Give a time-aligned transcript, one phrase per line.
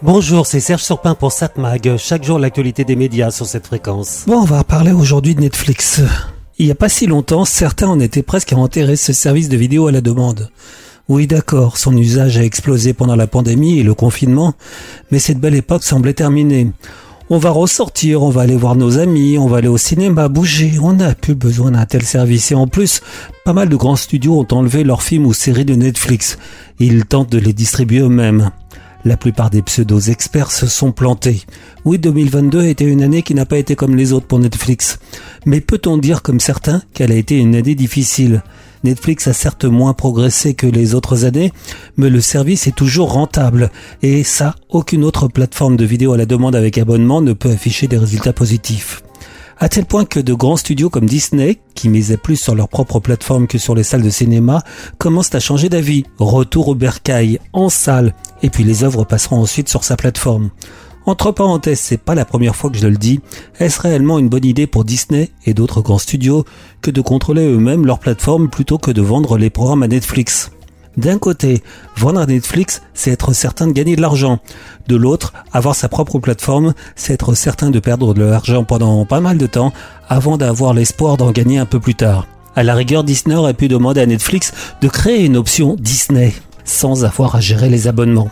[0.00, 1.96] Bonjour, c'est Serge Surpin pour SatMag.
[1.96, 4.22] Chaque jour, l'actualité des médias sur cette fréquence.
[4.28, 6.00] Bon, on va parler aujourd'hui de Netflix.
[6.56, 9.56] Il n'y a pas si longtemps, certains en étaient presque à enterrer ce service de
[9.56, 10.50] vidéo à la demande.
[11.08, 14.54] Oui, d'accord, son usage a explosé pendant la pandémie et le confinement,
[15.10, 16.70] mais cette belle époque semblait terminée.
[17.28, 20.78] On va ressortir, on va aller voir nos amis, on va aller au cinéma, bouger.
[20.80, 22.52] On n'a plus besoin d'un tel service.
[22.52, 23.00] Et en plus,
[23.44, 26.38] pas mal de grands studios ont enlevé leurs films ou séries de Netflix.
[26.78, 28.52] Ils tentent de les distribuer eux-mêmes.
[29.08, 31.40] La plupart des pseudos experts se sont plantés.
[31.86, 34.98] Oui, 2022 était une année qui n'a pas été comme les autres pour Netflix.
[35.46, 38.42] Mais peut-on dire comme certains qu'elle a été une année difficile?
[38.84, 41.52] Netflix a certes moins progressé que les autres années,
[41.96, 43.70] mais le service est toujours rentable.
[44.02, 47.86] Et ça, aucune autre plateforme de vidéo à la demande avec abonnement ne peut afficher
[47.86, 49.02] des résultats positifs.
[49.60, 53.00] À tel point que de grands studios comme Disney, qui misaient plus sur leur propre
[53.00, 54.62] plateforme que sur les salles de cinéma,
[54.98, 56.04] commencent à changer d'avis.
[56.20, 60.50] Retour au bercail, en salle, et puis les œuvres passeront ensuite sur sa plateforme.
[61.06, 63.18] Entre parenthèses, c'est pas la première fois que je le dis,
[63.58, 66.44] est-ce réellement une bonne idée pour Disney et d'autres grands studios
[66.80, 70.52] que de contrôler eux-mêmes leur plateforme plutôt que de vendre les programmes à Netflix?
[70.96, 71.62] D'un côté,
[71.96, 74.40] vendre à Netflix, c'est être certain de gagner de l'argent.
[74.88, 79.20] De l'autre, avoir sa propre plateforme, c'est être certain de perdre de l'argent pendant pas
[79.20, 79.72] mal de temps
[80.08, 82.26] avant d'avoir l'espoir d'en gagner un peu plus tard.
[82.56, 87.04] À la rigueur, Disney aurait pu demander à Netflix de créer une option Disney sans
[87.04, 88.30] avoir à gérer les abonnements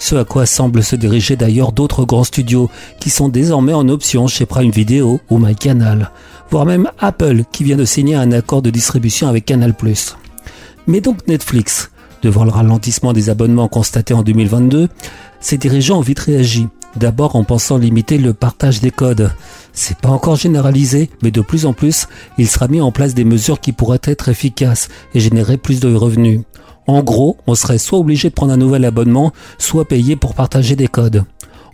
[0.00, 4.26] ce à quoi semblent se diriger d'ailleurs d'autres grands studios qui sont désormais en option
[4.26, 6.10] chez Prime Video ou MyCanal,
[6.50, 9.74] voire même Apple qui vient de signer un accord de distribution avec Canal+.
[10.86, 11.90] Mais donc Netflix,
[12.22, 14.88] devant le ralentissement des abonnements constaté en 2022,
[15.40, 16.68] ses dirigeants ont vite réagi.
[16.96, 19.30] D'abord en pensant limiter le partage des codes.
[19.72, 23.24] C'est pas encore généralisé, mais de plus en plus, il sera mis en place des
[23.24, 26.40] mesures qui pourraient être efficaces et générer plus de revenus.
[26.88, 30.74] En gros, on serait soit obligé de prendre un nouvel abonnement, soit payer pour partager
[30.74, 31.24] des codes.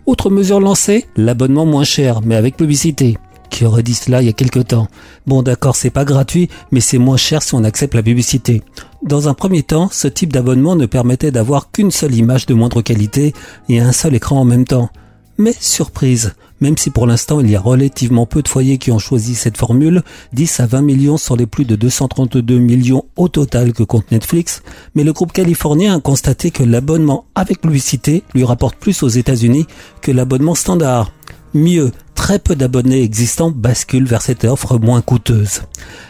[0.05, 3.17] Autre mesure lancée, l'abonnement moins cher, mais avec publicité.
[3.57, 4.87] Qui aurait dit cela il y a quelque temps
[5.25, 8.61] Bon d'accord, c'est pas gratuit, mais c'est moins cher si on accepte la publicité.
[9.01, 12.83] Dans un premier temps, ce type d'abonnement ne permettait d'avoir qu'une seule image de moindre
[12.83, 13.33] qualité
[13.67, 14.91] et un seul écran en même temps.
[15.39, 18.99] Mais surprise, même si pour l'instant il y a relativement peu de foyers qui ont
[18.99, 20.03] choisi cette formule,
[20.33, 24.61] 10 à 20 millions sur les plus de 232 millions au total que compte Netflix,
[24.93, 29.65] mais le groupe californien a constaté que l'abonnement avec publicité lui rapporte plus aux États-Unis
[30.03, 31.11] que l'abonnement standard.
[31.53, 35.61] Mieux, très peu d'abonnés existants basculent vers cette offre moins coûteuse.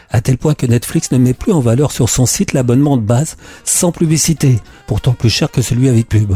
[0.09, 3.03] À tel point que Netflix ne met plus en valeur sur son site l'abonnement de
[3.03, 3.35] base
[3.65, 6.33] sans publicité, pourtant plus cher que celui avec pub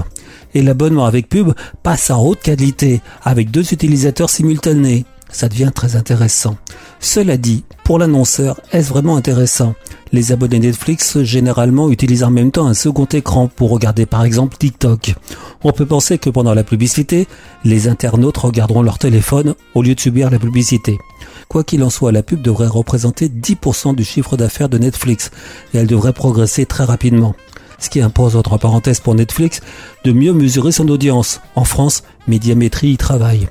[0.54, 5.06] et l'abonnement avec pub passe en haute qualité avec deux utilisateurs simultanés.
[5.32, 6.58] Ça devient très intéressant.
[7.00, 9.74] Cela dit, pour l'annonceur, est-ce vraiment intéressant?
[10.12, 14.58] Les abonnés Netflix généralement utilisent en même temps un second écran pour regarder par exemple
[14.58, 15.16] TikTok.
[15.64, 17.28] On peut penser que pendant la publicité,
[17.64, 20.98] les internautes regarderont leur téléphone au lieu de subir la publicité.
[21.48, 25.32] Quoi qu'il en soit, la pub devrait représenter 10% du chiffre d'affaires de Netflix
[25.74, 27.36] et elle devrait progresser très rapidement
[27.82, 29.60] ce qui impose, entre parenthèses pour Netflix,
[30.06, 31.42] de mieux mesurer son audience.
[31.56, 33.50] En France, Médiamétrie y travaille.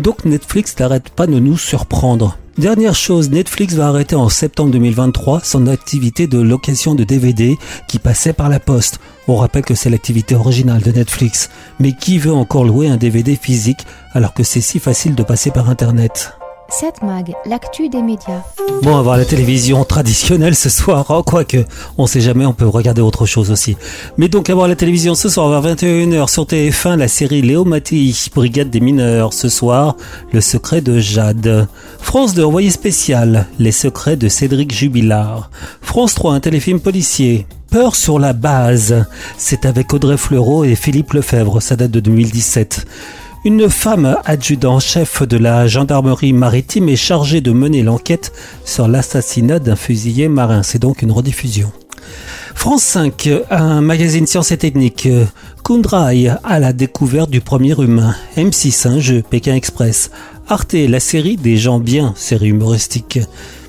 [0.00, 2.36] Donc Netflix n'arrête pas de nous surprendre.
[2.58, 8.00] Dernière chose, Netflix va arrêter en septembre 2023 son activité de location de DVD qui
[8.00, 8.98] passait par la poste.
[9.28, 11.50] On rappelle que c'est l'activité originale de Netflix.
[11.78, 15.52] Mais qui veut encore louer un DVD physique alors que c'est si facile de passer
[15.52, 16.37] par Internet?
[16.70, 18.42] 7 Mag, l'actu des médias.
[18.82, 21.64] Bon, on va voir la télévision traditionnelle ce soir, oh, quoique,
[21.96, 23.78] on sait jamais, on peut regarder autre chose aussi.
[24.18, 27.64] Mais donc, à voir la télévision ce soir vers 21h sur TF1, la série Léo
[27.64, 29.32] Mattei, Brigade des mineurs.
[29.32, 29.96] Ce soir,
[30.30, 31.68] Le secret de Jade.
[32.00, 35.50] France 2, envoyé spécial, Les secrets de Cédric Jubilard.
[35.80, 37.46] France 3, un téléfilm policier.
[37.70, 39.06] Peur sur la base.
[39.38, 42.86] C'est avec Audrey Fleurot et Philippe Lefebvre, ça date de 2017.
[43.44, 48.32] Une femme adjudant-chef de la gendarmerie maritime est chargée de mener l'enquête
[48.64, 50.64] sur l'assassinat d'un fusilier marin.
[50.64, 51.70] C'est donc une rediffusion.
[52.56, 55.08] France 5, un magazine sciences et techniques.
[55.64, 58.16] Kundrai à la découverte du premier humain.
[58.36, 59.22] M6, un jeu.
[59.22, 60.10] Pékin Express.
[60.48, 63.20] Arte, la série des gens bien, série humoristique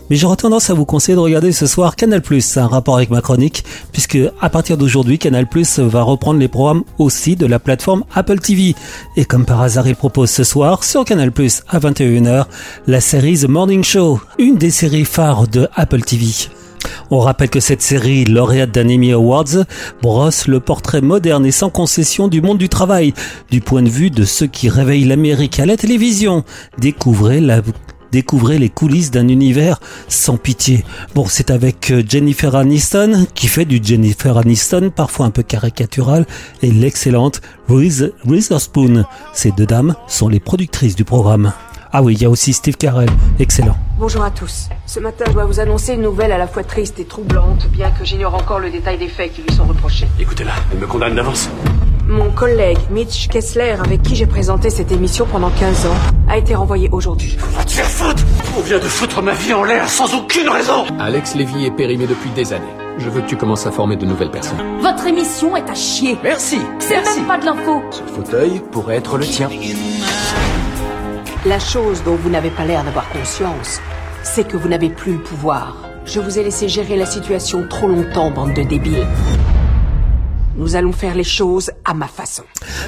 [0.10, 2.22] mais j'aurais tendance à vous conseiller de regarder ce soir Canal+,
[2.56, 5.48] un rapport avec ma chronique, puisque à partir d'aujourd'hui, Canal+,
[5.78, 8.76] va reprendre les programmes aussi de la plateforme Apple TV.
[9.16, 11.32] Et comme par hasard, il propose ce soir, sur Canal+,
[11.68, 12.46] à 21h,
[12.88, 16.50] la série The Morning Show, une des séries phares de Apple TV.
[17.12, 19.66] On rappelle que cette série, lauréate d'un Emmy Awards,
[20.02, 23.14] brosse le portrait moderne et sans concession du monde du travail,
[23.50, 26.44] du point de vue de ceux qui réveillent l'Amérique à la télévision.
[26.78, 27.62] Découvrez la
[28.12, 30.84] découvrez les coulisses d'un univers sans pitié.
[31.16, 36.26] Bon, c'est avec euh, Jennifer Aniston, qui fait du Jennifer Aniston, parfois un peu caricatural,
[36.62, 39.06] et l'excellente Reese Witherspoon.
[39.34, 41.54] Ces deux dames sont les productrices du programme.
[41.92, 43.10] Ah oui, il y a aussi Steve Carell,
[43.40, 43.76] excellent.
[43.98, 44.70] Bonjour à tous.
[44.86, 47.90] Ce matin, je dois vous annoncer une nouvelle à la fois triste et troublante, bien
[47.90, 50.08] que j'ignore encore le détail des faits qui lui sont reprochés.
[50.20, 51.50] Écoutez-la, elle me condamne d'avance.
[52.10, 55.96] Mon collègue Mitch Kessler, avec qui j'ai présenté cette émission pendant 15 ans,
[56.28, 57.38] a été renvoyé aujourd'hui.
[57.56, 58.24] Va te faire foutre
[58.58, 62.08] On vient de foutre ma vie en l'air sans aucune raison Alex Lévy est périmé
[62.08, 62.66] depuis des années.
[62.98, 64.58] Je veux que tu commences à former de nouvelles personnes.
[64.82, 66.18] Votre émission est à chier.
[66.24, 67.84] Merci C'est même pas de l'info.
[67.92, 69.48] Ce fauteuil pourrait être le tien.
[71.46, 73.80] La chose dont vous n'avez pas l'air d'avoir conscience,
[74.24, 75.78] c'est que vous n'avez plus le pouvoir.
[76.06, 79.06] Je vous ai laissé gérer la situation trop longtemps, bande de débiles.
[80.56, 82.44] Nous allons faire les choses à ma façon.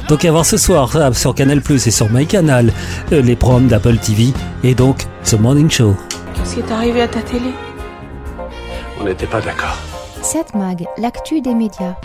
[0.10, 2.74] Donc à voir ce soir euh, sur Canal Plus et sur MyCanal,
[3.12, 5.96] euh, les programmes d'Apple TV et donc The Morning Show.
[6.34, 7.52] Qu'est-ce qui est arrivé à ta télé?
[9.00, 9.78] On n'était pas d'accord.
[10.22, 11.96] 7 Mag, l'actu des médias.